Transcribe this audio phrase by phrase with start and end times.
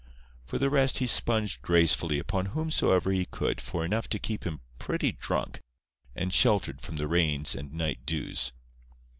[0.47, 4.61] For the rest he sponged gracefully upon whomsoever he could for enough to keep him
[4.79, 5.59] pretty drunk,
[6.15, 8.51] and sheltered from the rains and night dews.